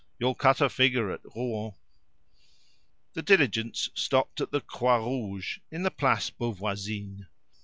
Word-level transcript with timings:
You'll 0.17 0.33
cut 0.33 0.61
a 0.61 0.67
figure 0.67 1.11
at 1.11 1.21
Rouen." 1.35 1.73
The 3.13 3.21
diligence 3.21 3.91
stopped 3.93 4.41
at 4.41 4.49
the 4.49 4.59
"Croix 4.61 4.95
Rouge" 5.05 5.59
in 5.69 5.83
the 5.83 5.91
Place 5.91 6.31
Beauvoisine. 6.31 7.27